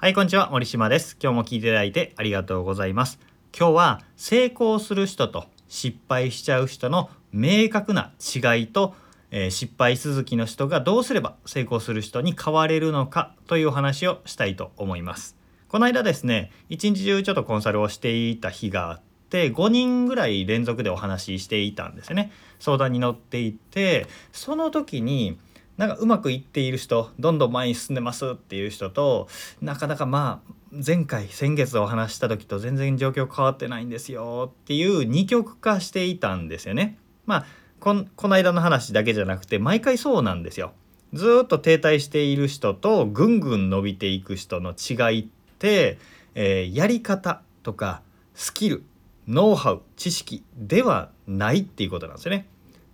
[0.00, 0.48] はい、こんにちは。
[0.52, 1.16] 森島です。
[1.20, 3.18] 今日も聞いていただいてありがとうございます。
[3.52, 8.94] 今日は成功する人と失敗しちゃう人の明確な違いと、
[9.32, 15.34] えー失敗続きの人がどうすれば成功する人に変われるのかという話をしたいと思います。
[15.66, 22.30] この間ですね、一日中ちょっとコンサルをしていた日があって、5人ぐらい連続でお話ししていたんですよね。
[22.60, 25.40] 相談に乗っていて、その時に、
[25.78, 29.28] なんかうまくいっている人どんどん前に進んでますっていう人と
[29.62, 36.98] なかなかまあ前回先月お話した時と全然状況変わってないんですよっていう二極化していたんですよね。
[37.24, 37.46] まあ
[37.80, 40.72] ここの間の話だけじゃなくて毎回そうなんですよ。
[41.14, 45.26] ずっと停滞している人とぐんぐん伸びていく人の違いっ
[45.58, 45.98] て、
[46.34, 48.02] えーやり方とか
[48.34, 48.82] スキル
[49.28, 52.46] ノウハウ知識ではないっていうことなんですよね。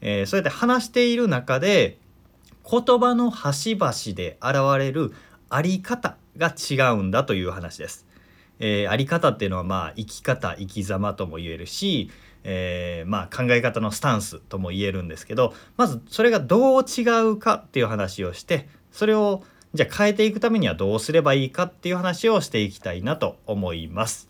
[0.00, 1.99] えーそうやって話している中で
[2.68, 5.12] 言葉の端々で現れる
[5.48, 8.06] あり方が違うんだという話です。
[8.58, 12.10] えーあり方っていうのはまあ生き方生き様とも言えるし、
[12.44, 19.42] えーまあ考え方のスタンスとも言えるんですけどまずそれがどう違うかっていう話をしてそれを
[19.74, 24.28] じゃあ変えていくためにはどうすればいいかっていう話をしていきたいなと思います。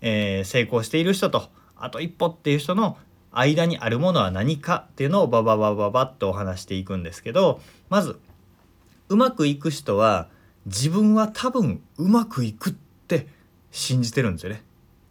[0.00, 2.96] えー成功している人とあと一歩っていう人の
[3.32, 8.18] 間にあるものは何かっていうのをバババババッとお話していくんですけどまず
[9.08, 10.28] うまくいく人は
[10.66, 12.72] 自分は多分うまくいくっ
[13.08, 13.26] て
[13.70, 14.62] 信じてるんですよね。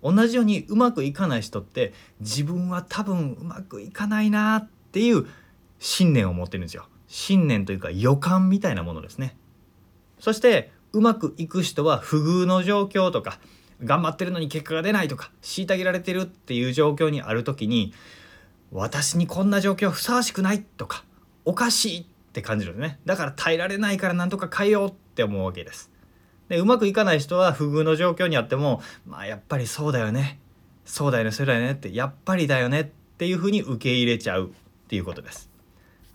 [0.01, 5.27] 同じようにうまくいかない人って自分は多分うまくいかないなっていう
[5.79, 6.87] 信念を持ってるんですよ。
[7.07, 9.35] 信念というか予感みたいなものですね。
[10.19, 13.39] そしてうまくいく人は不遇の状況とか
[13.83, 17.93] 頑張ってるのに結果が出ないとか虐げられてるっていう状況にある時に
[18.71, 21.03] 私にこんな状況ふさわしくないとか
[21.45, 22.99] おかしいって感じるんですね。
[23.05, 25.91] だから耐えられないからなんとか変えようって思うわけです。
[26.47, 30.39] でうまくいかない人は不遇の状況にあってもまあやっぱりそうだよね。
[30.85, 32.85] そうだよねそうだよねってやっぱりだよねっ
[33.17, 35.49] ていうふうに受け入れちゃうっていうことです。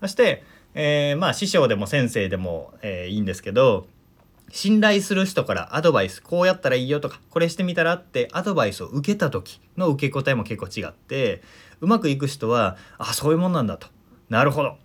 [0.00, 0.44] そして、
[0.74, 3.86] えーまあ師匠でも先生でも、えーいいんですけど
[4.54, 11.42] 信頼する人からアドバイスこうやったらいいよとかこれしてみたらってアドバイスを受けた時の受け答えも結構違って
[11.80, 13.88] うまくいく人はあそういうもんなんだと。
[14.28, 14.76] なるほど。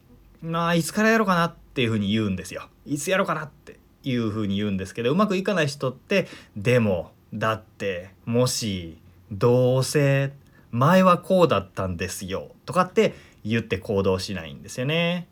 [0.42, 2.68] まあいつからやろうかなっていうふうに言うんですよ。
[2.88, 6.28] いつやろうかなっていうふうに言うんですけどうまくいかない人って
[6.58, 8.98] でもだってもし
[9.32, 10.32] どうせ
[10.72, 13.14] 前はこうだったんですよとかって
[13.46, 15.28] 言って行動しないんですよね。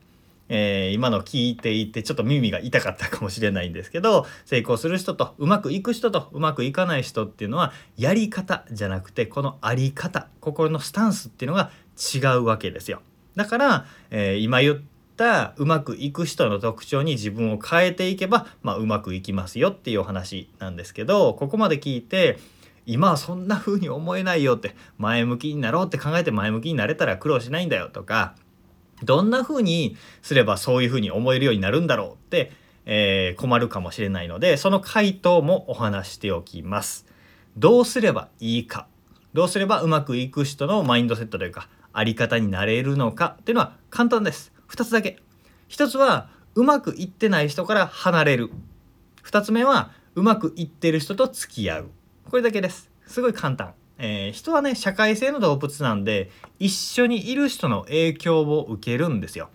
[0.50, 13.02] えー今の聞いていてちょっと耳が痛かったかもしれないんですけど成功する人とうまくいく人とうまくいかない人っていうのはやり方じゃなくてこのあり方心のスタンスっていうのが違うわけですよ。
[13.36, 14.80] だから、えー今言っ
[15.18, 22.38] たうまくいく人の特徴に自分を変えていけば、まあ、うまくいきますよっていうお話なんですけどここまで聞いて
[22.86, 28.36] 今はそんな風に思えないよって前向きになろうって考えて前向きになれたら苦労しないんだよとか
[29.04, 32.52] どんな風にすればそういう風に思えるようになるんだろうって、
[32.86, 37.06] えー困るかもしれないのでその回答もお話しておきます。
[37.58, 38.88] どうすればいいか
[39.34, 44.52] どうすればうまくいく人のマインドセットというかあり方になれるのかっていうのは簡単です。
[44.70, 45.20] 2つだけ。
[45.70, 48.52] 1つはうまくいってない人から離れる。
[49.24, 51.90] 2つ目はうまくいってる人と付き合う。
[52.30, 52.90] これだけです。
[53.06, 53.74] すごい簡単。
[53.98, 59.50] えー人はね社会性の動物なんで一緒にいる人の影響を受けるんですよ。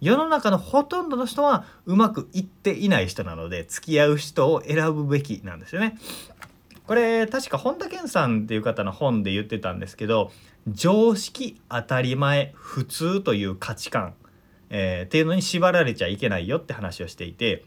[0.00, 5.98] 世の中のほとんどの人はうまくいっていない人なので付き合う人を選ぶべきなんですよね。
[6.86, 10.30] これ確か本田健さんっていう方の本で言ってたんですけど
[10.68, 14.14] 常識当たり前普通という価値観、
[14.70, 17.64] えーっていうのに縛られちゃいけないよって話をしていて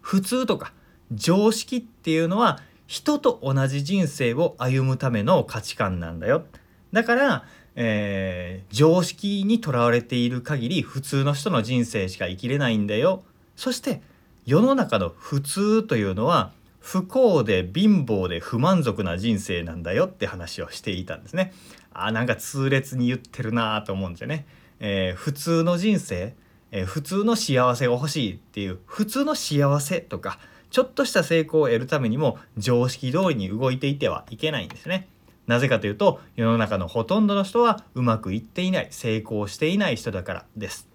[0.00, 0.72] 普通とか
[1.12, 6.44] 常識っていうのは人と同じ人生を歩むための価値観なんだよ
[6.92, 13.22] だから、えー常識にとらわれている限り普通の人の人生しか生きれないんだよ
[13.54, 14.02] そして
[14.44, 16.52] 世の中の普通というのは
[16.86, 21.52] 不幸で貧乏で不満足な人生なんだよって話をしていたんですね。
[21.92, 24.46] あーなんか痛烈に言ってるなと思うんですよね。
[24.78, 26.36] えー普通の人生、
[26.70, 30.38] えー普通の幸せが欲しいっていう普通の幸せとか
[30.76, 35.08] ちょっとした成功を得るためにも常識通りに動いていてはいけないんですね。
[35.46, 40.86] なぜかというと世の中のほとんどの人はうまくいっていない成功していない人だからです。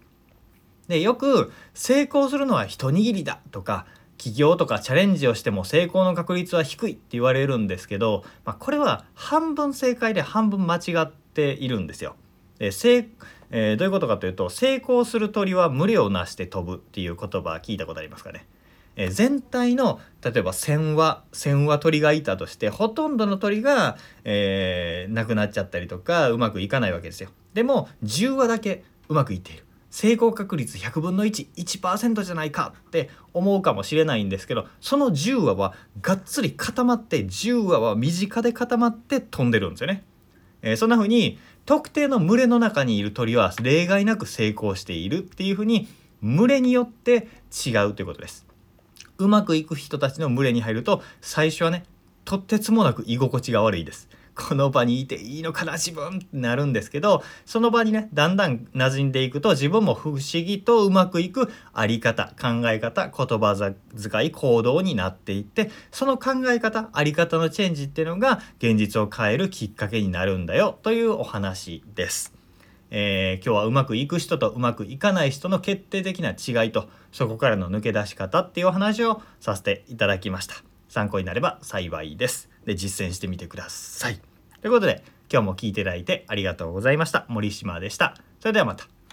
[0.86, 3.86] でよく成功するのは一握りだとか
[4.18, 12.14] 起業とかチャレンジをしても成功の確率は低いって言われるんですけど、まあ、これは半分正解で半分間違っているんですよ。
[12.60, 13.08] で成
[13.50, 18.46] えーどういうことかというと成功する鳥は群れをなして飛ぶっていう言葉聞いたことありますかね？
[18.96, 27.30] え全体の例えば1,000羽1,000羽鳥がいたとしてほとんどの鳥が、えー亡くなっちゃったりとかうまくいかないわけですよ。
[27.54, 29.64] でも10羽だけうまくいっている。
[29.90, 40.02] 成功確率100分の11%じゃないかって思うかもしれないんですけどその10羽はがっつり固まって10羽は身近で固まって飛んでるんですよね。
[40.62, 45.88] えーそんな風に特定の群れの中にいる鳥は例外なく成功しているっていう風に
[46.22, 47.28] 群れによって
[47.66, 48.46] 違うということです。
[49.18, 51.84] うまくいく人たちの群れに入ると最初はね
[52.24, 54.08] とってつもなく居心地が悪いです。
[54.34, 72.41] この場にいていいのかな自分ってなるんですけどその場にねだんだん馴染んでいくと自分も不思議とうまくいくあり方考え方言葉遣い行動になっていってその考え方あり方のチェンジっていうのが現実を変えるきっかけになるんだよというお話です。
[72.94, 80.56] えー今日はうまくいく人とうまくいかない人の決定的な違いとそこからの抜け出し方っていうお話をさせていただきました。
[80.88, 82.50] 参考になれば幸いです。
[82.66, 84.20] で実践してみてください。
[84.60, 85.02] ということで
[85.32, 87.24] 今日も聞いていただいてありがとうございました。
[87.28, 88.14] 森島でした。
[88.40, 88.86] それではまた。